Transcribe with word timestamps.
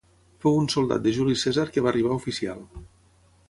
Fou 0.45 0.55
un 0.61 0.69
soldat 0.75 1.03
de 1.03 1.13
Juli 1.19 1.37
Cèsar 1.43 1.67
que 1.77 1.85
va 1.87 1.95
arribar 1.95 2.17
a 2.17 2.21
oficial. 2.23 2.69